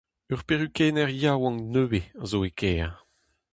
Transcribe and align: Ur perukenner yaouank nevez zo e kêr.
Ur 0.31 0.41
perukenner 0.47 1.09
yaouank 1.21 1.59
nevez 1.73 2.05
zo 2.29 2.39
e 2.49 2.51
kêr. 2.59 2.91